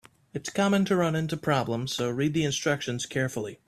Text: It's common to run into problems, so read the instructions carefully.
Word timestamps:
It's 0.33 0.49
common 0.49 0.83
to 0.85 0.95
run 0.95 1.15
into 1.15 1.37
problems, 1.37 1.93
so 1.93 2.09
read 2.09 2.33
the 2.33 2.43
instructions 2.43 3.05
carefully. 3.05 3.59